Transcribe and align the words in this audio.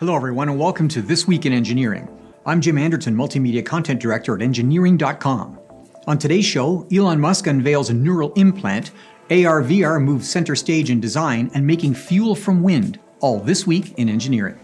Hello, 0.00 0.16
everyone, 0.16 0.48
and 0.48 0.58
welcome 0.58 0.88
to 0.88 1.00
This 1.00 1.28
Week 1.28 1.46
in 1.46 1.52
Engineering. 1.52 2.08
I'm 2.44 2.60
Jim 2.60 2.78
Anderton, 2.78 3.14
Multimedia 3.14 3.64
Content 3.64 4.00
Director 4.00 4.34
at 4.34 4.42
Engineering.com. 4.42 5.60
On 6.08 6.18
today's 6.18 6.44
show, 6.44 6.84
Elon 6.92 7.20
Musk 7.20 7.46
unveils 7.46 7.90
a 7.90 7.94
neural 7.94 8.32
implant, 8.32 8.90
AR 9.30 9.62
VR 9.62 10.02
moves 10.02 10.28
center 10.28 10.56
stage 10.56 10.90
in 10.90 10.98
design, 10.98 11.48
and 11.54 11.64
making 11.64 11.94
fuel 11.94 12.34
from 12.34 12.64
wind. 12.64 12.98
All 13.20 13.38
this 13.38 13.68
week 13.68 13.96
in 13.96 14.08
engineering. 14.08 14.58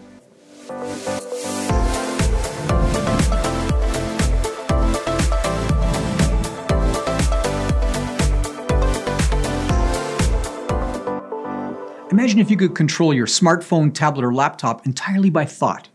Imagine 12.21 12.37
if 12.37 12.51
you 12.51 12.57
could 12.57 12.75
control 12.75 13.15
your 13.15 13.25
smartphone, 13.25 13.91
tablet, 13.91 14.23
or 14.23 14.31
laptop 14.31 14.85
entirely 14.85 15.31
by 15.31 15.43
thought. 15.43 15.89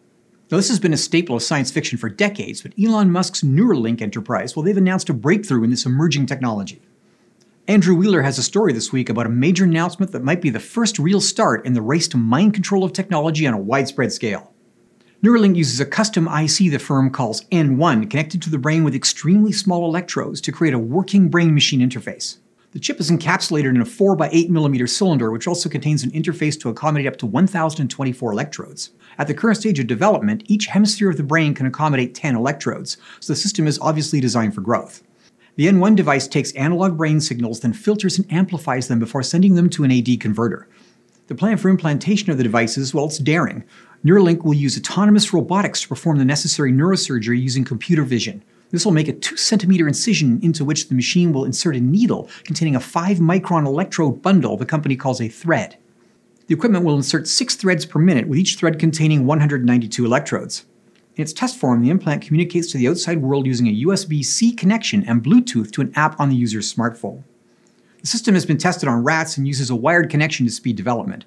Now, 0.50 0.56
this 0.56 0.70
has 0.70 0.80
been 0.80 0.92
a 0.92 0.96
staple 0.96 1.36
of 1.36 1.42
science 1.44 1.70
fiction 1.70 1.98
for 1.98 2.08
decades, 2.08 2.62
but 2.62 2.72
Elon 2.76 3.12
Musk's 3.12 3.42
Neuralink 3.42 4.02
enterprise, 4.02 4.56
well, 4.56 4.64
they've 4.64 4.76
announced 4.76 5.08
a 5.08 5.14
breakthrough 5.14 5.62
in 5.62 5.70
this 5.70 5.86
emerging 5.86 6.26
technology. 6.26 6.82
Andrew 7.68 7.94
Wheeler 7.94 8.22
has 8.22 8.38
a 8.38 8.42
story 8.42 8.72
this 8.72 8.92
week 8.92 9.08
about 9.08 9.26
a 9.26 9.28
major 9.28 9.62
announcement 9.62 10.10
that 10.10 10.24
might 10.24 10.42
be 10.42 10.50
the 10.50 10.58
first 10.58 10.98
real 10.98 11.20
start 11.20 11.64
in 11.64 11.74
the 11.74 11.80
race 11.80 12.08
to 12.08 12.16
mind 12.16 12.54
control 12.54 12.82
of 12.82 12.92
technology 12.92 13.46
on 13.46 13.54
a 13.54 13.58
widespread 13.58 14.12
scale. 14.12 14.52
Neuralink 15.22 15.54
uses 15.54 15.78
a 15.78 15.86
custom 15.86 16.26
IC 16.26 16.72
the 16.72 16.80
firm 16.80 17.08
calls 17.08 17.44
N1 17.52 18.10
connected 18.10 18.42
to 18.42 18.50
the 18.50 18.58
brain 18.58 18.82
with 18.82 18.96
extremely 18.96 19.52
small 19.52 19.84
electrodes 19.84 20.40
to 20.40 20.50
create 20.50 20.74
a 20.74 20.78
working 20.80 21.28
brain 21.28 21.54
machine 21.54 21.88
interface. 21.88 22.38
The 22.76 22.80
chip 22.80 23.00
is 23.00 23.10
encapsulated 23.10 23.70
in 23.70 23.80
a 23.80 23.86
4 23.86 24.16
by 24.16 24.28
8 24.30 24.50
millimeter 24.50 24.86
cylinder, 24.86 25.30
which 25.30 25.48
also 25.48 25.66
contains 25.66 26.02
an 26.02 26.10
interface 26.10 26.60
to 26.60 26.68
accommodate 26.68 27.06
up 27.06 27.16
to 27.20 27.24
1,024 27.24 28.32
electrodes. 28.32 28.90
At 29.16 29.28
the 29.28 29.32
current 29.32 29.56
stage 29.56 29.78
of 29.78 29.86
development, 29.86 30.42
each 30.44 30.66
hemisphere 30.66 31.08
of 31.08 31.16
the 31.16 31.22
brain 31.22 31.54
can 31.54 31.64
accommodate 31.64 32.14
10 32.14 32.36
electrodes, 32.36 32.98
so 33.18 33.32
the 33.32 33.38
system 33.38 33.66
is 33.66 33.78
obviously 33.78 34.20
designed 34.20 34.54
for 34.54 34.60
growth. 34.60 35.02
The 35.54 35.68
N1 35.68 35.96
device 35.96 36.28
takes 36.28 36.52
analog 36.52 36.98
brain 36.98 37.18
signals, 37.22 37.60
then 37.60 37.72
filters 37.72 38.18
and 38.18 38.30
amplifies 38.30 38.88
them 38.88 38.98
before 38.98 39.22
sending 39.22 39.54
them 39.54 39.70
to 39.70 39.84
an 39.84 39.90
AD 39.90 40.20
converter. 40.20 40.68
The 41.28 41.34
plan 41.34 41.56
for 41.56 41.70
implantation 41.70 42.30
of 42.30 42.36
the 42.36 42.44
devices, 42.44 42.92
well, 42.92 43.06
it's 43.06 43.16
daring. 43.16 43.64
Neuralink 44.04 44.44
will 44.44 44.52
use 44.52 44.76
autonomous 44.76 45.32
robotics 45.32 45.80
to 45.80 45.88
perform 45.88 46.18
the 46.18 46.26
necessary 46.26 46.72
neurosurgery 46.72 47.40
using 47.40 47.64
computer 47.64 48.02
vision. 48.02 48.44
This 48.70 48.84
will 48.84 48.92
make 48.92 49.08
a 49.08 49.12
2 49.12 49.36
centimeter 49.36 49.86
incision 49.86 50.40
into 50.42 50.64
which 50.64 50.88
the 50.88 50.94
machine 50.94 51.32
will 51.32 51.44
insert 51.44 51.76
a 51.76 51.80
needle 51.80 52.28
containing 52.44 52.76
a 52.76 52.80
5 52.80 53.18
micron 53.18 53.66
electrode 53.66 54.22
bundle 54.22 54.56
the 54.56 54.66
company 54.66 54.96
calls 54.96 55.20
a 55.20 55.28
thread. 55.28 55.78
The 56.46 56.54
equipment 56.54 56.84
will 56.84 56.96
insert 56.96 57.28
6 57.28 57.56
threads 57.56 57.86
per 57.86 57.98
minute, 57.98 58.28
with 58.28 58.38
each 58.38 58.56
thread 58.56 58.78
containing 58.78 59.26
192 59.26 60.04
electrodes. 60.04 60.64
In 61.16 61.22
its 61.22 61.32
test 61.32 61.58
form, 61.58 61.82
the 61.82 61.90
implant 61.90 62.22
communicates 62.22 62.70
to 62.72 62.78
the 62.78 62.88
outside 62.88 63.22
world 63.22 63.46
using 63.46 63.66
a 63.66 63.84
USB 63.86 64.24
C 64.24 64.52
connection 64.52 65.02
and 65.04 65.24
Bluetooth 65.24 65.70
to 65.72 65.80
an 65.80 65.92
app 65.96 66.18
on 66.20 66.28
the 66.28 66.36
user's 66.36 66.72
smartphone. 66.72 67.22
The 68.02 68.06
system 68.06 68.34
has 68.34 68.46
been 68.46 68.58
tested 68.58 68.88
on 68.88 69.02
rats 69.02 69.36
and 69.36 69.46
uses 69.46 69.70
a 69.70 69.74
wired 69.74 70.10
connection 70.10 70.44
to 70.46 70.52
speed 70.52 70.76
development. 70.76 71.24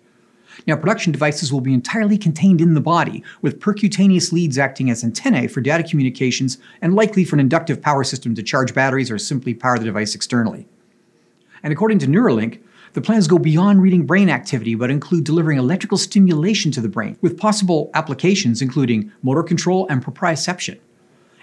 Now, 0.67 0.75
production 0.75 1.11
devices 1.11 1.52
will 1.52 1.61
be 1.61 1.73
entirely 1.73 2.17
contained 2.17 2.61
in 2.61 2.73
the 2.73 2.81
body, 2.81 3.23
with 3.41 3.59
percutaneous 3.59 4.31
leads 4.31 4.57
acting 4.57 4.89
as 4.89 5.03
antennae 5.03 5.47
for 5.47 5.61
data 5.61 5.83
communications 5.83 6.57
and 6.81 6.95
likely 6.95 7.23
for 7.23 7.35
an 7.35 7.39
inductive 7.39 7.81
power 7.81 8.03
system 8.03 8.35
to 8.35 8.43
charge 8.43 8.73
batteries 8.73 9.09
or 9.09 9.17
simply 9.17 9.53
power 9.53 9.79
the 9.79 9.85
device 9.85 10.16
externally. 10.16 10.67
And 11.63 11.73
according 11.73 11.99
to 11.99 12.07
Neuralink, 12.07 12.61
the 12.93 13.01
plans 13.01 13.27
go 13.27 13.38
beyond 13.38 13.81
reading 13.81 14.05
brain 14.05 14.29
activity 14.29 14.75
but 14.75 14.89
include 14.89 15.23
delivering 15.23 15.59
electrical 15.59 15.97
stimulation 15.97 16.71
to 16.71 16.81
the 16.81 16.89
brain, 16.89 17.17
with 17.21 17.38
possible 17.38 17.91
applications 17.94 18.61
including 18.61 19.11
motor 19.21 19.44
control 19.44 19.88
and 19.89 20.03
proprioception. 20.03 20.79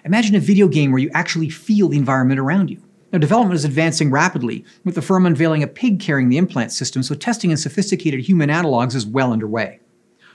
Imagine 0.05 0.37
a 0.37 0.41
video 0.41 0.69
game 0.69 0.93
where 0.93 1.01
you 1.01 1.11
actually 1.15 1.49
feel 1.49 1.89
the 1.89 1.99
environment 1.99 2.41
around 2.41 2.71
you. 2.71 2.83
Now, 3.13 3.19
development 3.19 3.55
is 3.55 3.65
advancing 3.65 4.11
rapidly, 4.11 4.65
with 4.85 4.97
the 4.97 5.03
firm 5.03 5.27
unveiling 5.27 5.63
a 5.63 5.69
pig 5.69 6.01
carrying 6.01 6.29
the 6.29 6.39
implant 6.39 6.73
system, 6.73 7.03
so 7.03 7.15
testing 7.15 7.51
in 7.51 7.57
sophisticated 7.57 8.21
human 8.21 8.51
analogs 8.51 8.95
is 8.95 9.07
well 9.07 9.33
underway. 9.33 9.79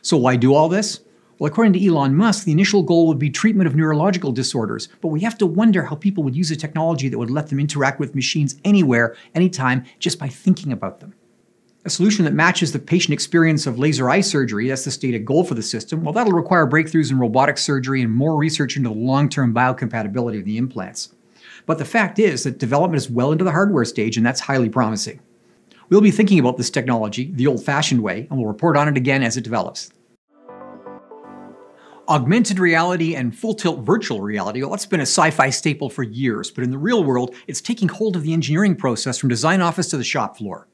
So, 0.01 0.15
why 0.15 0.37
do 0.37 0.53
all 0.53 0.69
this? 0.69 1.01
Well, 1.37 1.51
according 1.51 1.73
to 1.73 1.85
Elon 1.85 2.15
Musk, 2.15 2.45
the 2.45 2.51
initial 2.51 2.83
goal 2.83 3.07
would 3.07 3.19
be 3.19 3.29
treatment 3.29 3.67
of 3.67 3.75
neurological 3.75 4.31
disorders, 4.31 4.87
but 5.01 5.07
we 5.07 5.21
have 5.21 5.37
to 5.39 5.45
wonder 5.45 5.83
how 5.83 5.95
people 5.95 6.23
would 6.23 6.35
use 6.35 6.51
a 6.51 6.55
technology 6.55 7.09
that 7.09 7.17
would 7.17 7.31
let 7.31 7.47
them 7.47 7.59
interact 7.59 7.99
with 7.99 8.15
machines 8.15 8.55
anywhere, 8.63 9.15
anytime, 9.33 9.83
just 9.99 10.19
by 10.19 10.27
thinking 10.27 10.71
about 10.71 10.99
them. 10.99 11.13
A 11.83 11.89
solution 11.89 12.25
that 12.25 12.33
matches 12.35 12.71
the 12.71 12.79
patient 12.79 13.13
experience 13.13 13.65
of 13.65 13.79
laser 13.79 14.07
eye 14.07 14.21
surgery, 14.21 14.69
that's 14.69 14.85
the 14.85 14.91
stated 14.91 15.25
goal 15.25 15.43
for 15.43 15.55
the 15.55 15.63
system, 15.63 16.03
well, 16.03 16.13
that'll 16.13 16.31
require 16.31 16.67
breakthroughs 16.67 17.09
in 17.09 17.17
robotic 17.17 17.57
surgery 17.57 18.03
and 18.03 18.11
more 18.13 18.35
research 18.35 18.77
into 18.77 18.89
the 18.89 18.95
long 18.95 19.27
term 19.27 19.51
biocompatibility 19.51 20.37
of 20.37 20.45
the 20.45 20.57
implants. 20.57 21.11
But 21.65 21.77
the 21.77 21.85
fact 21.85 22.19
is 22.19 22.43
that 22.43 22.57
development 22.57 23.01
is 23.01 23.09
well 23.09 23.31
into 23.31 23.43
the 23.43 23.51
hardware 23.51 23.85
stage, 23.85 24.17
and 24.17 24.25
that's 24.25 24.39
highly 24.39 24.69
promising. 24.69 25.19
We'll 25.89 26.01
be 26.01 26.11
thinking 26.11 26.39
about 26.39 26.57
this 26.57 26.69
technology 26.69 27.31
the 27.33 27.47
old 27.47 27.63
fashioned 27.63 28.01
way, 28.01 28.27
and 28.29 28.39
we'll 28.39 28.47
report 28.47 28.77
on 28.77 28.87
it 28.87 28.97
again 28.97 29.23
as 29.23 29.37
it 29.37 29.43
develops. 29.43 29.91
Augmented 32.07 32.59
reality 32.59 33.15
and 33.15 33.37
full 33.37 33.53
tilt 33.53 33.81
virtual 33.81 34.21
reality, 34.21 34.61
well, 34.61 34.71
that's 34.71 34.85
been 34.85 34.99
a 34.99 35.03
sci 35.03 35.31
fi 35.31 35.49
staple 35.49 35.89
for 35.89 36.03
years, 36.03 36.49
but 36.49 36.63
in 36.63 36.71
the 36.71 36.77
real 36.77 37.03
world, 37.03 37.35
it's 37.47 37.61
taking 37.61 37.87
hold 37.87 38.15
of 38.15 38.23
the 38.23 38.33
engineering 38.33 38.75
process 38.75 39.17
from 39.17 39.29
design 39.29 39.61
office 39.61 39.89
to 39.89 39.97
the 39.97 40.03
shop 40.03 40.37
floor. 40.37 40.67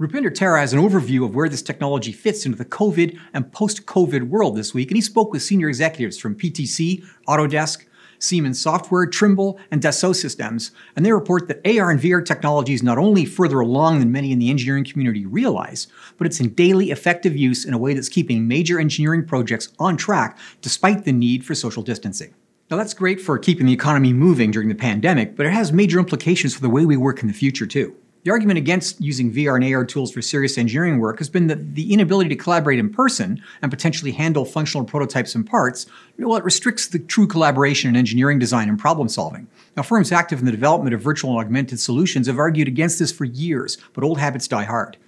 Rupinder 0.00 0.34
Tara 0.34 0.60
has 0.60 0.72
an 0.72 0.80
overview 0.80 1.26
of 1.26 1.34
where 1.34 1.50
this 1.50 1.60
technology 1.60 2.10
fits 2.10 2.46
into 2.46 2.56
the 2.56 2.64
COVID 2.64 3.18
and 3.34 3.52
post 3.52 3.84
COVID 3.84 4.28
world 4.28 4.56
this 4.56 4.72
week, 4.72 4.90
and 4.90 4.96
he 4.96 5.02
spoke 5.02 5.30
with 5.30 5.42
senior 5.42 5.68
executives 5.68 6.16
from 6.16 6.34
PTC, 6.34 7.04
Autodesk, 7.28 7.84
Siemens 8.20 8.60
Software, 8.60 9.06
Trimble, 9.06 9.58
and 9.70 9.82
Dassault 9.82 10.16
Systems, 10.16 10.70
and 10.94 11.04
they 11.04 11.12
report 11.12 11.48
that 11.48 11.66
AR 11.66 11.90
and 11.90 12.00
VR 12.00 12.24
technology 12.24 12.74
is 12.74 12.82
not 12.82 12.98
only 12.98 13.24
further 13.24 13.60
along 13.60 13.98
than 13.98 14.12
many 14.12 14.30
in 14.30 14.38
the 14.38 14.50
engineering 14.50 14.84
community 14.84 15.26
realize, 15.26 15.88
but 16.18 16.26
it's 16.26 16.40
in 16.40 16.54
daily 16.54 16.90
effective 16.90 17.36
use 17.36 17.64
in 17.64 17.74
a 17.74 17.78
way 17.78 17.94
that's 17.94 18.08
keeping 18.08 18.46
major 18.46 18.78
engineering 18.78 19.24
projects 19.24 19.72
on 19.78 19.96
track 19.96 20.38
despite 20.60 21.04
the 21.04 21.12
need 21.12 21.44
for 21.44 21.54
social 21.54 21.82
distancing. 21.82 22.34
Now, 22.70 22.76
that's 22.76 22.94
great 22.94 23.20
for 23.20 23.36
keeping 23.36 23.66
the 23.66 23.72
economy 23.72 24.12
moving 24.12 24.52
during 24.52 24.68
the 24.68 24.76
pandemic, 24.76 25.34
but 25.34 25.44
it 25.44 25.52
has 25.52 25.72
major 25.72 25.98
implications 25.98 26.54
for 26.54 26.60
the 26.60 26.70
way 26.70 26.86
we 26.86 26.96
work 26.96 27.20
in 27.20 27.26
the 27.26 27.34
future, 27.34 27.66
too. 27.66 27.96
The 28.22 28.30
argument 28.30 28.58
against 28.58 29.00
using 29.00 29.32
VR 29.32 29.56
and 29.56 29.74
AR 29.74 29.82
tools 29.82 30.12
for 30.12 30.20
serious 30.20 30.58
engineering 30.58 30.98
work 30.98 31.18
has 31.18 31.30
been 31.30 31.46
that 31.46 31.74
the 31.74 31.90
inability 31.90 32.28
to 32.28 32.36
collaborate 32.36 32.78
in 32.78 32.90
person 32.90 33.42
and 33.62 33.70
potentially 33.70 34.12
handle 34.12 34.44
functional 34.44 34.84
prototypes 34.84 35.34
and 35.34 35.46
parts, 35.46 35.86
well, 36.18 36.36
it 36.36 36.44
restricts 36.44 36.88
the 36.88 36.98
true 36.98 37.26
collaboration 37.26 37.88
in 37.88 37.96
engineering 37.96 38.38
design 38.38 38.68
and 38.68 38.78
problem 38.78 39.08
solving. 39.08 39.46
Now, 39.74 39.84
firms 39.84 40.12
active 40.12 40.38
in 40.38 40.44
the 40.44 40.52
development 40.52 40.94
of 40.94 41.00
virtual 41.00 41.30
and 41.30 41.40
augmented 41.40 41.80
solutions 41.80 42.26
have 42.26 42.38
argued 42.38 42.68
against 42.68 42.98
this 42.98 43.10
for 43.10 43.24
years, 43.24 43.78
but 43.94 44.04
old 44.04 44.18
habits 44.18 44.46
die 44.46 44.64
hard. 44.64 44.98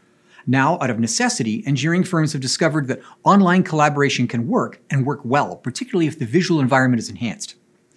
Now, 0.46 0.78
out 0.80 0.88
of 0.88 0.98
necessity, 0.98 1.62
engineering 1.66 2.04
firms 2.04 2.32
have 2.32 2.40
discovered 2.40 2.88
that 2.88 3.02
online 3.24 3.62
collaboration 3.62 4.26
can 4.26 4.48
work 4.48 4.80
and 4.88 5.04
work 5.04 5.20
well, 5.22 5.56
particularly 5.56 6.06
if 6.06 6.18
the 6.18 6.24
visual 6.24 6.60
environment 6.60 7.00
is 7.00 7.10
enhanced. 7.10 7.56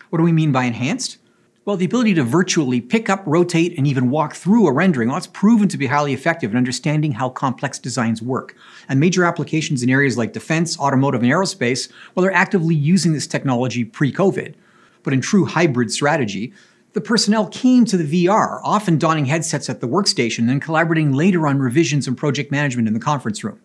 What 0.10 0.18
do 0.18 0.26
we 0.26 0.34
mean 0.34 0.52
by 0.52 0.66
enhanced? 0.66 1.20
Well, 1.66 1.78
the 1.78 1.86
ability 1.86 2.14
to 2.14 2.24
virtually 2.24 2.80
pick 2.80 3.10
up, 3.10 3.24
rotate, 3.26 3.76
and 3.76 3.88
even 3.88 4.12
walk 4.12 4.36
through 4.36 4.68
a 4.68 4.72
rendering, 4.72 5.10
well, 5.10 5.18
it's 5.18 5.26
proven 5.26 5.68
to 5.70 5.80
be 5.80 5.88
highly 5.88 6.14
effective 6.14 6.52
in 6.52 6.58
understanding 6.58 7.14
how 7.14 7.30
complex 7.30 7.80
designs 7.80 8.22
work. 8.22 8.56
And 8.88 9.00
major 9.00 9.26
applications 9.26 9.82
in 9.82 9.90
areas 9.90 10.16
like 10.16 10.32
defense, 10.32 10.80
automotive, 10.80 11.24
and 11.24 11.32
aerospace, 11.32 11.92
well, 12.14 12.22
they're 12.22 12.32
actively 12.32 12.76
using 12.76 13.14
this 13.14 13.26
technology 13.26 13.84
pre 13.84 14.14
COVID. 14.14 14.54
But 15.02 15.14
in 15.14 15.22
true 15.22 15.46
hybrid 15.46 15.90
strategy, 15.90 16.54
the 16.94 17.02
personnel 17.02 17.48
came 17.48 17.84
to 17.86 17.98
the 17.98 18.28
VR, 18.28 18.62
often 18.64 19.00
donning 19.00 19.26
headsets 19.26 19.68
at 19.68 19.82
the 19.82 19.88
workstation 19.88 20.52
and 20.52 20.62
collaborating 20.62 21.14
later 21.14 21.48
on 21.48 21.58
revisions 21.58 22.08
and 22.08 22.16
project 22.16 22.52
management 22.52 22.88
in 22.88 22.94
the 22.94 23.00
conference 23.00 23.44
room. 23.44 23.60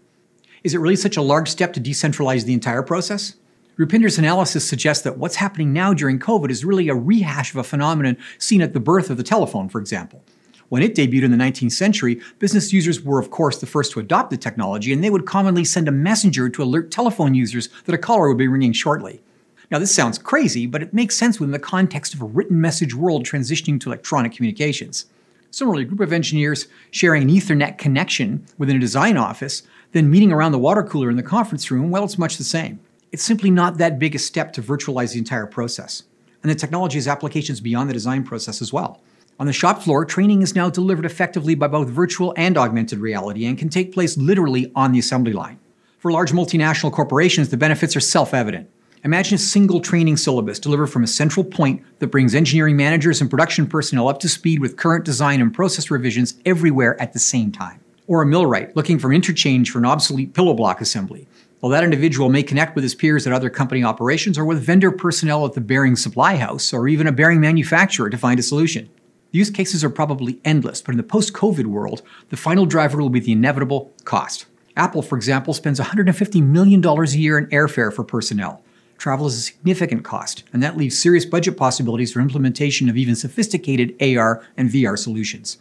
Is 0.64 0.72
it 0.72 0.78
really 0.78 0.96
such 0.96 1.18
a 1.18 1.22
large 1.22 1.50
step 1.50 1.74
to 1.74 1.80
decentralize 1.80 2.44
the 2.44 2.54
entire 2.54 2.82
process? 2.82 3.34
Rupinder's 3.80 4.18
analysis 4.18 4.68
suggests 4.68 5.04
that 5.04 5.16
what's 5.16 5.36
happening 5.36 5.72
now 5.72 5.94
during 5.94 6.18
COVID 6.18 6.50
is 6.50 6.66
really 6.66 6.90
a 6.90 6.94
rehash 6.94 7.50
of 7.50 7.56
a 7.56 7.64
phenomenon 7.64 8.18
seen 8.36 8.60
at 8.60 8.74
the 8.74 8.78
birth 8.78 9.08
of 9.08 9.16
the 9.16 9.22
telephone, 9.22 9.70
for 9.70 9.80
example. 9.80 10.22
When 10.68 10.82
it 10.82 10.94
debuted 10.94 11.22
in 11.22 11.30
the 11.30 11.38
19th 11.38 11.72
century, 11.72 12.20
business 12.38 12.74
users 12.74 13.00
were, 13.00 13.18
of 13.18 13.30
course, 13.30 13.58
the 13.58 13.64
first 13.64 13.92
to 13.92 14.00
adopt 14.00 14.28
the 14.28 14.36
technology, 14.36 14.92
and 14.92 15.02
they 15.02 15.08
would 15.08 15.24
commonly 15.24 15.64
send 15.64 15.88
a 15.88 15.92
messenger 15.92 16.50
to 16.50 16.62
alert 16.62 16.90
telephone 16.90 17.34
users 17.34 17.70
that 17.86 17.94
a 17.94 17.98
caller 17.98 18.28
would 18.28 18.36
be 18.36 18.48
ringing 18.48 18.74
shortly. 18.74 19.22
Now, 19.70 19.78
this 19.78 19.94
sounds 19.94 20.18
crazy, 20.18 20.66
but 20.66 20.82
it 20.82 20.92
makes 20.92 21.16
sense 21.16 21.40
within 21.40 21.52
the 21.52 21.58
context 21.58 22.12
of 22.12 22.20
a 22.20 22.26
written 22.26 22.60
message 22.60 22.94
world 22.94 23.24
transitioning 23.24 23.80
to 23.80 23.88
electronic 23.88 24.34
communications. 24.34 25.06
Similarly, 25.52 25.84
a 25.84 25.86
group 25.86 26.00
of 26.00 26.12
engineers 26.12 26.68
sharing 26.90 27.22
an 27.22 27.30
Ethernet 27.30 27.78
connection 27.78 28.44
within 28.58 28.76
a 28.76 28.80
design 28.80 29.16
office, 29.16 29.62
then 29.92 30.10
meeting 30.10 30.32
around 30.32 30.52
the 30.52 30.58
water 30.58 30.82
cooler 30.82 31.08
in 31.08 31.16
the 31.16 31.22
conference 31.22 31.70
room, 31.70 31.88
well, 31.88 32.04
it's 32.04 32.18
much 32.18 32.36
the 32.36 32.44
same. 32.44 32.78
It's 33.12 33.24
simply 33.24 33.50
not 33.50 33.78
that 33.78 33.98
big 33.98 34.14
a 34.14 34.18
step 34.18 34.52
to 34.52 34.62
virtualize 34.62 35.12
the 35.12 35.18
entire 35.18 35.46
process. 35.46 36.04
And 36.42 36.50
the 36.50 36.54
technology 36.54 36.96
has 36.96 37.08
applications 37.08 37.60
beyond 37.60 37.90
the 37.90 37.94
design 37.94 38.22
process 38.22 38.62
as 38.62 38.72
well. 38.72 39.00
On 39.40 39.46
the 39.46 39.52
shop 39.52 39.82
floor, 39.82 40.04
training 40.04 40.42
is 40.42 40.54
now 40.54 40.70
delivered 40.70 41.04
effectively 41.04 41.54
by 41.54 41.66
both 41.66 41.88
virtual 41.88 42.34
and 42.36 42.56
augmented 42.56 42.98
reality 42.98 43.46
and 43.46 43.58
can 43.58 43.68
take 43.68 43.92
place 43.92 44.16
literally 44.16 44.70
on 44.76 44.92
the 44.92 44.98
assembly 44.98 45.32
line. 45.32 45.58
For 45.98 46.12
large 46.12 46.32
multinational 46.32 46.92
corporations, 46.92 47.48
the 47.48 47.56
benefits 47.56 47.96
are 47.96 48.00
self 48.00 48.32
evident. 48.32 48.70
Imagine 49.02 49.36
a 49.36 49.38
single 49.38 49.80
training 49.80 50.18
syllabus 50.18 50.58
delivered 50.58 50.88
from 50.88 51.02
a 51.02 51.08
central 51.08 51.42
point 51.42 51.82
that 51.98 52.08
brings 52.08 52.34
engineering 52.34 52.76
managers 52.76 53.20
and 53.20 53.30
production 53.30 53.66
personnel 53.66 54.08
up 54.08 54.20
to 54.20 54.28
speed 54.28 54.60
with 54.60 54.76
current 54.76 55.04
design 55.06 55.40
and 55.40 55.54
process 55.54 55.90
revisions 55.90 56.34
everywhere 56.44 57.00
at 57.00 57.14
the 57.14 57.18
same 57.18 57.50
time. 57.50 57.80
Or 58.06 58.22
a 58.22 58.26
millwright 58.26 58.76
looking 58.76 58.98
for 58.98 59.12
interchange 59.12 59.70
for 59.70 59.78
an 59.78 59.86
obsolete 59.86 60.34
pillow 60.34 60.52
block 60.52 60.80
assembly. 60.80 61.26
Well, 61.60 61.70
that 61.70 61.84
individual 61.84 62.30
may 62.30 62.42
connect 62.42 62.74
with 62.74 62.84
his 62.84 62.94
peers 62.94 63.26
at 63.26 63.34
other 63.34 63.50
company 63.50 63.84
operations 63.84 64.38
or 64.38 64.46
with 64.46 64.62
vendor 64.62 64.90
personnel 64.90 65.44
at 65.44 65.52
the 65.52 65.60
bearing 65.60 65.94
supply 65.94 66.36
house 66.36 66.72
or 66.72 66.88
even 66.88 67.06
a 67.06 67.12
bearing 67.12 67.38
manufacturer 67.38 68.08
to 68.08 68.16
find 68.16 68.40
a 68.40 68.42
solution. 68.42 68.88
The 69.32 69.38
use 69.38 69.50
cases 69.50 69.84
are 69.84 69.90
probably 69.90 70.40
endless, 70.42 70.80
but 70.80 70.92
in 70.92 70.96
the 70.96 71.02
post 71.02 71.34
COVID 71.34 71.66
world, 71.66 72.00
the 72.30 72.38
final 72.38 72.64
driver 72.64 72.98
will 72.98 73.10
be 73.10 73.20
the 73.20 73.32
inevitable 73.32 73.92
cost. 74.04 74.46
Apple, 74.74 75.02
for 75.02 75.16
example, 75.16 75.52
spends 75.52 75.78
$150 75.78 76.42
million 76.42 76.84
a 76.84 77.04
year 77.10 77.36
in 77.36 77.46
airfare 77.48 77.92
for 77.92 78.04
personnel. 78.04 78.62
Travel 78.96 79.26
is 79.26 79.36
a 79.36 79.40
significant 79.40 80.02
cost, 80.02 80.44
and 80.54 80.62
that 80.62 80.78
leaves 80.78 80.98
serious 80.98 81.26
budget 81.26 81.58
possibilities 81.58 82.12
for 82.12 82.20
implementation 82.20 82.88
of 82.88 82.96
even 82.96 83.14
sophisticated 83.14 83.94
AR 84.00 84.42
and 84.56 84.70
VR 84.70 84.98
solutions. 84.98 85.58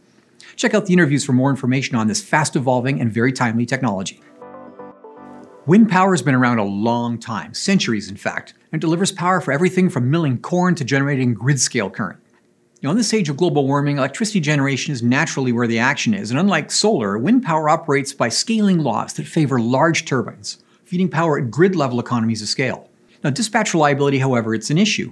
Check 0.56 0.74
out 0.74 0.86
the 0.86 0.94
interviews 0.94 1.26
for 1.26 1.34
more 1.34 1.50
information 1.50 1.96
on 1.96 2.08
this 2.08 2.22
fast 2.22 2.56
evolving 2.56 3.02
and 3.02 3.12
very 3.12 3.34
timely 3.34 3.66
technology. 3.66 4.22
Wind 5.66 5.90
power 5.90 6.14
has 6.14 6.22
been 6.22 6.36
around 6.36 6.58
a 6.58 6.64
long 6.64 7.20
time, 7.20 7.54
centuries 7.54 8.10
in 8.10 8.16
fact, 8.16 8.54
and 8.72 8.80
delivers 8.80 9.12
power 9.12 9.42
for 9.42 9.52
everything 9.52 9.90
from 9.90 10.10
milling 10.10 10.40
corn 10.40 10.74
to 10.76 10.86
generating 10.86 11.34
grid 11.34 11.60
scale 11.60 11.90
current. 11.90 12.20
Now, 12.82 12.92
in 12.92 12.98
this 12.98 13.14
age 13.14 13.28
of 13.28 13.36
global 13.36 13.68
warming, 13.68 13.98
electricity 13.98 14.40
generation 14.40 14.94
is 14.94 15.04
naturally 15.04 15.52
where 15.52 15.68
the 15.68 15.78
action 15.78 16.14
is, 16.14 16.32
and 16.32 16.40
unlike 16.40 16.72
solar, 16.72 17.18
wind 17.18 17.44
power 17.44 17.68
operates 17.68 18.14
by 18.14 18.30
scaling 18.30 18.80
laws 18.80 19.14
that 19.14 19.28
favor 19.28 19.60
large 19.60 20.06
turbines, 20.06 20.64
feeding 20.86 21.10
power 21.10 21.38
at 21.38 21.52
grid 21.52 21.76
level 21.76 22.00
economies 22.00 22.42
of 22.42 22.48
scale. 22.48 22.90
Now, 23.22 23.30
dispatch 23.30 23.74
reliability, 23.74 24.20
however, 24.20 24.56
it's 24.56 24.70
an 24.70 24.78
issue. 24.78 25.12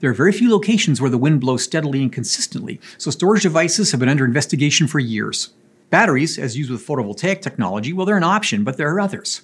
There 0.00 0.10
are 0.10 0.14
very 0.14 0.32
few 0.32 0.50
locations 0.50 1.00
where 1.02 1.10
the 1.10 1.18
wind 1.18 1.42
blows 1.42 1.62
steadily 1.62 2.02
and 2.02 2.10
consistently, 2.10 2.80
so 2.96 3.10
storage 3.10 3.42
devices 3.42 3.90
have 3.90 4.00
been 4.00 4.08
under 4.08 4.24
investigation 4.24 4.86
for 4.86 4.98
years. 4.98 5.50
Batteries, 5.90 6.38
as 6.38 6.56
used 6.56 6.70
with 6.70 6.84
photovoltaic 6.84 7.42
technology, 7.42 7.92
well, 7.92 8.06
they're 8.06 8.16
an 8.16 8.24
option, 8.24 8.64
but 8.64 8.78
there 8.78 8.92
are 8.92 8.98
others. 8.98 9.42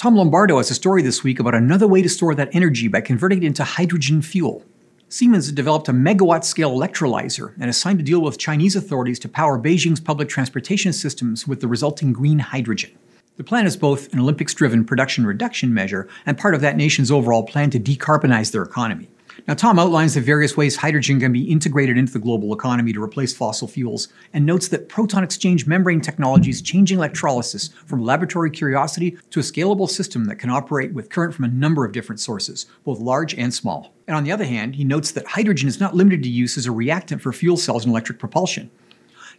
Tom 0.00 0.16
Lombardo 0.16 0.56
has 0.56 0.70
a 0.70 0.74
story 0.74 1.02
this 1.02 1.22
week 1.22 1.38
about 1.38 1.54
another 1.54 1.86
way 1.86 2.00
to 2.00 2.08
store 2.08 2.34
that 2.34 2.48
energy 2.54 2.88
by 2.88 3.02
converting 3.02 3.42
it 3.42 3.46
into 3.46 3.62
hydrogen 3.62 4.22
fuel. 4.22 4.64
Siemens 5.10 5.52
developed 5.52 5.90
a 5.90 5.92
megawatt 5.92 6.42
scale 6.42 6.70
electrolyzer 6.70 7.52
and 7.60 7.68
is 7.68 7.76
signed 7.76 7.98
to 7.98 8.02
deal 8.02 8.22
with 8.22 8.38
Chinese 8.38 8.74
authorities 8.74 9.18
to 9.18 9.28
power 9.28 9.58
Beijing's 9.58 10.00
public 10.00 10.30
transportation 10.30 10.94
systems 10.94 11.46
with 11.46 11.60
the 11.60 11.68
resulting 11.68 12.14
green 12.14 12.38
hydrogen. 12.38 12.92
The 13.36 13.44
plan 13.44 13.66
is 13.66 13.76
both 13.76 14.10
an 14.14 14.20
Olympics 14.20 14.54
driven 14.54 14.86
production 14.86 15.26
reduction 15.26 15.74
measure 15.74 16.08
and 16.24 16.38
part 16.38 16.54
of 16.54 16.62
that 16.62 16.78
nation's 16.78 17.10
overall 17.10 17.42
plan 17.42 17.68
to 17.68 17.78
decarbonize 17.78 18.52
their 18.52 18.62
economy. 18.62 19.06
Now, 19.46 19.54
Tom 19.54 19.78
outlines 19.78 20.14
the 20.14 20.20
various 20.20 20.56
ways 20.56 20.76
hydrogen 20.76 21.20
can 21.20 21.32
be 21.32 21.50
integrated 21.50 21.96
into 21.96 22.12
the 22.12 22.18
global 22.18 22.52
economy 22.52 22.92
to 22.92 23.02
replace 23.02 23.32
fossil 23.32 23.68
fuels 23.68 24.08
and 24.32 24.44
notes 24.44 24.68
that 24.68 24.88
proton 24.88 25.24
exchange 25.24 25.66
membrane 25.66 26.00
technology 26.00 26.50
is 26.50 26.62
changing 26.62 26.98
electrolysis 26.98 27.68
from 27.86 28.02
laboratory 28.02 28.50
curiosity 28.50 29.16
to 29.30 29.40
a 29.40 29.42
scalable 29.42 29.88
system 29.88 30.24
that 30.26 30.36
can 30.36 30.50
operate 30.50 30.92
with 30.92 31.10
current 31.10 31.34
from 31.34 31.44
a 31.44 31.48
number 31.48 31.84
of 31.84 31.92
different 31.92 32.20
sources, 32.20 32.66
both 32.84 32.98
large 32.98 33.34
and 33.34 33.52
small. 33.52 33.92
And 34.06 34.16
on 34.16 34.24
the 34.24 34.32
other 34.32 34.44
hand, 34.44 34.74
he 34.74 34.84
notes 34.84 35.12
that 35.12 35.26
hydrogen 35.26 35.68
is 35.68 35.80
not 35.80 35.94
limited 35.94 36.22
to 36.24 36.28
use 36.28 36.58
as 36.58 36.66
a 36.66 36.72
reactant 36.72 37.22
for 37.22 37.32
fuel 37.32 37.56
cells 37.56 37.84
and 37.84 37.92
electric 37.92 38.18
propulsion. 38.18 38.70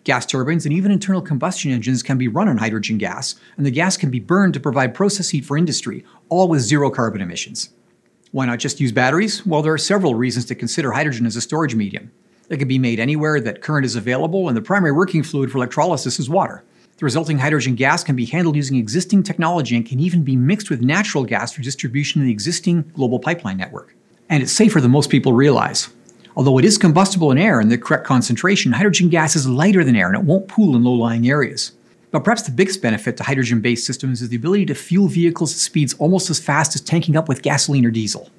Gas 0.04 0.25
turbines 0.25 0.65
and 0.65 0.74
even 0.74 0.92
internal 0.92 1.21
combustion 1.21 1.71
engines 1.71 2.01
can 2.01 2.18
be 2.18 2.27
run 2.27 2.47
on 2.47 2.57
hydrogen 2.57 2.97
gas, 2.97 3.36
and 3.56 3.65
the 3.65 3.71
gas 3.71 3.97
can 3.97 4.09
be 4.09 4.19
burned 4.19 4.54
to 4.56 4.59
provide 4.59 4.95
process 4.95 5.30
heat 5.30 5.45
for 5.45 5.57
industry, 5.57 6.04
all 6.30 6.47
with 6.47 6.62
zero 6.62 6.89
carbon 6.89 7.21
emissions. 7.21 7.69
Why 8.31 8.45
not 8.45 8.60
just 8.60 8.80
use 8.80 8.94
batteries? 8.94 9.45
Well, 9.45 9.62
there 9.62 9.74
are 9.74 9.78
several 9.78 10.16
reasons 10.16 10.45
to 10.45 10.56
consider 10.56 10.92
hydrogen 10.92 11.25
as 11.25 11.36
a 11.36 11.42
storage 11.42 11.75
medium. 11.75 12.12
It 12.50 12.57
can 12.57 12.68
be 12.68 12.80
made 12.80 13.00
anywhere 13.00 13.42
that 13.42 13.62
current 13.62 13.86
is 13.86 13.98
available, 13.98 14.48
and 14.48 14.56
the 14.56 14.62
primary 14.62 14.94
working 14.94 15.22
fluid 15.22 15.51
for 15.51 15.57
electrolysis 15.57 16.18
is 16.18 16.30
water. 16.30 16.63
The 16.98 17.06
resulting 17.06 17.39
hydrogen 17.39 17.75
gas 17.75 18.06
can 18.06 18.16
be 18.16 18.25
handled 18.25 18.56
using 18.56 18.78
existing 18.78 19.24
technology 19.24 19.75
and 19.75 19.86
can 19.86 20.00
even 20.00 20.24
be 20.24 20.38
mixed 20.38 20.69
with 20.69 20.81
natural 20.81 21.25
gas 21.25 21.51
for 21.51 21.62
distribution 21.62 22.22
in 22.22 22.28
the 22.28 22.33
existing 22.33 22.89
global 22.94 23.19
pipeline 23.19 23.57
network. 23.57 23.95
And 24.30 24.42
it's 24.42 24.51
safer 24.51 24.80
than 24.80 24.92
most 24.92 25.10
people 25.10 25.33
realize. 25.33 25.89
Although 26.38 26.57
it 26.57 26.63
is 26.63 26.78
combustible 26.78 27.31
in 27.31 27.38
air 27.38 27.60
in 27.60 27.68
the 27.68 27.78
correct 27.78 28.06
concentration, 28.06 28.72
hydrogen 28.72 29.10
gas 29.10 29.36
is 29.36 29.48
lighter 29.48 29.83
than 29.83 29.98
air 29.98 30.07
and 30.07 30.16
it 30.16 30.24
won't 30.24 30.48
pool 30.48 30.75
in 30.75 30.83
low 30.83 30.94
lying 30.94 31.28
areas. 31.28 31.74
But 32.11 32.25
perhaps 32.25 32.41
the 32.41 32.51
biggest 32.51 32.81
benefit 32.81 33.15
to 33.17 33.23
hydrogen 33.23 33.61
based 33.61 33.87
systems 33.87 34.21
is 34.21 34.29
the 34.29 34.35
ability 34.35 34.65
to 34.67 34.75
fuel 34.75 35.07
vehicles 35.07 35.53
at 35.53 35.59
speeds 35.59 35.93
almost 35.95 36.29
as 36.29 36.39
fast 36.39 36.75
as 36.75 36.81
tanking 36.81 37.15
up 37.15 37.29
with 37.29 37.41
gasoline 37.41 37.85
or 37.85 37.91
diesel. 37.91 38.29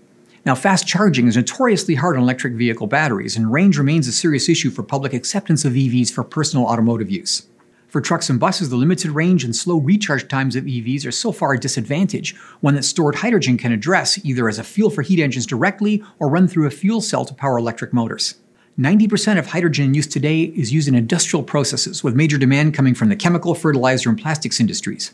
Now, 0.45 0.55
fast 0.55 0.87
charging 0.87 1.27
is 1.27 1.37
notoriously 1.37 1.95
hard 1.95 2.17
on 2.17 2.23
electric 2.23 2.55
vehicle 2.55 2.87
batteries, 2.87 3.37
and 3.37 3.53
range 3.53 3.79
remains 3.79 4.09
a 4.09 4.13
serious 4.13 4.49
issue 4.49 4.71
for 4.71 4.83
public 4.83 5.15
acceptance 5.15 5.65
of 5.65 5.73
EVs 5.73 6.13
for 6.13 6.25
personal 6.25 6.67
automotive 6.67 7.11
use. 7.11 7.47
For 7.89 8.01
trucks 8.01 8.29
and 8.29 8.41
buses, 8.41 8.69
the 8.69 8.77
limited 8.77 9.13
range 9.13 9.45
and 9.45 9.55
slow 9.55 9.77
recharge 9.79 10.27
times 10.27 10.57
of 10.57 10.65
EVs 10.65 11.07
are 11.07 11.13
so 11.13 11.31
far 11.31 11.53
a 11.53 11.61
disadvantage, 11.61 12.35
one 12.61 12.75
that 12.75 12.85
stored 12.85 13.17
hydrogen 13.17 13.57
can 13.57 13.71
address 13.71 14.23
either 14.25 14.49
as 14.49 14.59
a 14.59 14.65
fuel 14.65 14.91
for 14.91 15.03
heat 15.03 15.21
engines 15.21 15.47
directly 15.47 16.03
or 16.19 16.29
run 16.29 16.49
through 16.49 16.67
a 16.67 16.71
fuel 16.71 17.01
cell 17.01 17.25
to 17.25 17.35
power 17.35 17.57
electric 17.57 17.93
motors. 17.93 18.35
90% 18.79 19.39
of 19.39 19.49
hydrogen 19.49 19.85
in 19.85 19.95
use 19.95 20.07
today 20.07 20.45
is 20.45 20.73
used 20.73 20.89
in 20.89 20.95
industrial 20.95 21.43
processes, 21.43 22.03
with 22.03 22.17
major 22.17 22.39
demand 22.39 22.73
coming 22.73 22.95
from 22.95 23.11
the 23.11 23.17
chemical, 23.17 23.55
fertilizer, 23.55 24.09
and 24.09 24.19
plastics 24.19 24.61
industries. 24.61 25.13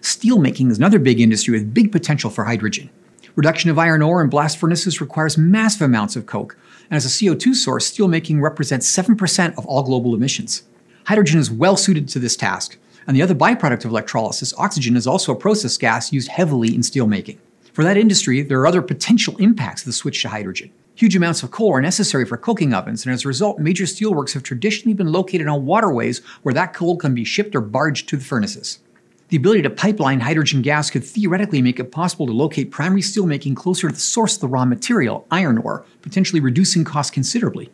Steel 0.00 0.40
making 0.40 0.72
is 0.72 0.78
another 0.78 0.98
big 0.98 1.20
industry 1.20 1.52
with 1.52 1.72
big 1.72 1.92
potential 1.92 2.30
for 2.30 2.44
hydrogen. 2.44 2.90
Reduction 3.36 3.70
of 3.70 3.78
iron 3.78 4.02
ore 4.02 4.20
in 4.20 4.28
blast 4.28 4.58
furnaces 4.58 5.00
requires 5.00 5.38
massive 5.38 5.82
amounts 5.82 6.16
of 6.16 6.26
coke, 6.26 6.58
and 6.90 6.96
as 6.96 7.06
a 7.06 7.08
CO2 7.08 7.54
source, 7.54 7.86
steel 7.86 8.08
making 8.08 8.40
represents 8.40 8.92
7% 8.92 9.56
of 9.56 9.64
all 9.66 9.84
global 9.84 10.12
emissions. 10.12 10.64
Hydrogen 11.04 11.38
is 11.38 11.48
well 11.48 11.76
suited 11.76 12.08
to 12.08 12.18
this 12.18 12.34
task, 12.34 12.76
and 13.06 13.16
the 13.16 13.22
other 13.22 13.36
byproduct 13.36 13.84
of 13.84 13.92
electrolysis, 13.92 14.52
oxygen, 14.58 14.96
is 14.96 15.06
also 15.06 15.32
a 15.32 15.38
process 15.38 15.76
gas 15.76 16.12
used 16.12 16.26
heavily 16.26 16.74
in 16.74 16.80
steelmaking. 16.80 17.38
For 17.72 17.84
that 17.84 17.96
industry, 17.96 18.42
there 18.42 18.58
are 18.58 18.66
other 18.66 18.82
potential 18.82 19.36
impacts 19.36 19.82
of 19.82 19.86
the 19.86 19.92
switch 19.92 20.22
to 20.22 20.30
hydrogen. 20.30 20.72
Huge 20.96 21.14
amounts 21.14 21.42
of 21.42 21.50
coal 21.50 21.74
are 21.74 21.82
necessary 21.82 22.24
for 22.24 22.38
coking 22.38 22.72
ovens, 22.72 23.04
and 23.04 23.12
as 23.12 23.22
a 23.22 23.28
result, 23.28 23.58
major 23.58 23.84
steelworks 23.84 24.32
have 24.32 24.42
traditionally 24.42 24.94
been 24.94 25.12
located 25.12 25.46
on 25.46 25.66
waterways 25.66 26.22
where 26.40 26.54
that 26.54 26.72
coal 26.72 26.96
can 26.96 27.14
be 27.14 27.22
shipped 27.22 27.54
or 27.54 27.60
barged 27.60 28.08
to 28.08 28.16
the 28.16 28.24
furnaces. 28.24 28.78
The 29.28 29.36
ability 29.36 29.60
to 29.62 29.70
pipeline 29.70 30.20
hydrogen 30.20 30.62
gas 30.62 30.88
could 30.88 31.04
theoretically 31.04 31.60
make 31.60 31.78
it 31.78 31.92
possible 31.92 32.26
to 32.26 32.32
locate 32.32 32.70
primary 32.70 33.02
steelmaking 33.02 33.56
closer 33.56 33.88
to 33.88 33.94
the 33.94 34.00
source 34.00 34.36
of 34.36 34.40
the 34.40 34.48
raw 34.48 34.64
material, 34.64 35.26
iron 35.30 35.58
ore, 35.58 35.84
potentially 36.00 36.40
reducing 36.40 36.82
costs 36.82 37.10
considerably. 37.10 37.70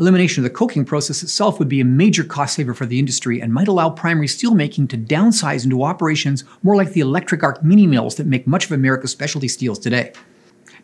Elimination 0.00 0.44
of 0.44 0.50
the 0.50 0.58
coking 0.58 0.84
process 0.84 1.22
itself 1.22 1.60
would 1.60 1.68
be 1.68 1.80
a 1.80 1.84
major 1.84 2.24
cost 2.24 2.56
saver 2.56 2.74
for 2.74 2.86
the 2.86 2.98
industry 2.98 3.40
and 3.40 3.54
might 3.54 3.68
allow 3.68 3.88
primary 3.88 4.26
steelmaking 4.26 4.88
to 4.88 4.98
downsize 4.98 5.62
into 5.62 5.84
operations 5.84 6.42
more 6.64 6.74
like 6.74 6.90
the 6.90 7.00
electric 7.00 7.44
arc 7.44 7.62
mini 7.62 7.86
mills 7.86 8.16
that 8.16 8.26
make 8.26 8.48
much 8.48 8.64
of 8.64 8.72
America's 8.72 9.12
specialty 9.12 9.46
steels 9.46 9.78
today. 9.78 10.12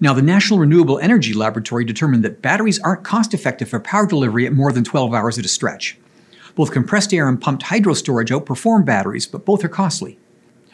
Now, 0.02 0.14
the 0.14 0.22
National 0.22 0.58
Renewable 0.58 0.98
Energy 0.98 1.34
Laboratory 1.34 1.84
determined 1.84 2.24
that 2.24 2.40
batteries 2.40 2.80
aren't 2.80 3.04
cost 3.04 3.34
effective 3.34 3.68
for 3.68 3.78
power 3.78 4.06
delivery 4.06 4.46
at 4.46 4.54
more 4.54 4.72
than 4.72 4.82
12 4.82 5.12
hours 5.12 5.38
at 5.38 5.44
a 5.44 5.48
stretch. 5.48 5.98
Both 6.54 6.72
compressed 6.72 7.12
air 7.12 7.28
and 7.28 7.38
pumped 7.38 7.64
hydro 7.64 7.92
storage 7.92 8.30
outperform 8.30 8.86
batteries, 8.86 9.26
but 9.26 9.44
both 9.44 9.62
are 9.62 9.68
costly. 9.68 10.18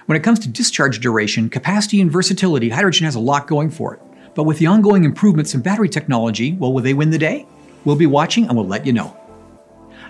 When 0.07 0.17
it 0.17 0.23
comes 0.23 0.39
to 0.41 0.49
discharge 0.49 1.01
duration, 1.01 1.51
capacity, 1.51 2.01
and 2.01 2.11
versatility, 2.11 2.69
hydrogen 2.69 3.05
has 3.05 3.17
a 3.17 3.21
lot 3.21 3.49
going 3.49 3.71
for 3.71 3.95
it. 3.95 4.01
But 4.37 4.45
with 4.45 4.59
the 4.59 4.67
ongoing 4.67 5.03
improvements 5.03 5.55
in 5.55 5.61
battery 5.61 5.89
technology, 5.89 6.53
well, 6.53 6.73
will 6.73 6.83
they 6.83 6.95
win 6.95 7.11
the 7.11 7.19
day? 7.19 7.47
We'll 7.85 7.97
be 7.97 8.07
watching 8.07 8.47
and 8.47 8.57
we'll 8.57 8.67
let 8.67 8.87
you 8.87 8.93
know. 8.93 9.17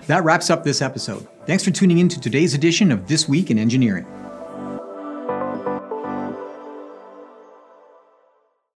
That 0.05 0.23
wraps 0.23 0.51
up 0.51 0.63
this 0.63 0.81
episode. 0.81 1.27
Thanks 1.47 1.63
for 1.63 1.71
tuning 1.71 1.97
in 1.97 2.09
to 2.09 2.19
today's 2.21 2.53
edition 2.53 2.91
of 2.91 3.07
This 3.07 3.27
Week 3.27 3.49
in 3.49 3.57
Engineering. 3.57 4.05